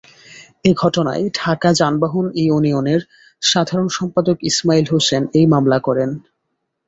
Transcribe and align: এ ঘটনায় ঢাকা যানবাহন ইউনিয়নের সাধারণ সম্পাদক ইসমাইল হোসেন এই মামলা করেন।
এ 0.65 0.71
ঘটনায় 0.77 1.23
ঢাকা 1.35 1.69
যানবাহন 1.73 2.25
ইউনিয়নের 2.41 3.01
সাধারণ 3.41 3.87
সম্পাদক 3.89 4.37
ইসমাইল 4.43 4.85
হোসেন 4.91 5.23
এই 5.33 5.45
মামলা 5.45 5.77
করেন। 5.79 6.09